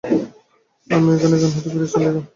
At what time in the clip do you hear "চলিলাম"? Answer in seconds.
1.91-2.15